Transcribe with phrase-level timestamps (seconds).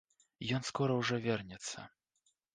[0.57, 1.87] Ён скора ўжо вернецца.